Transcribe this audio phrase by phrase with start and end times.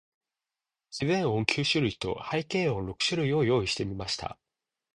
[0.91, 4.39] 自然音九種類と、背景音六種類を用意してみました。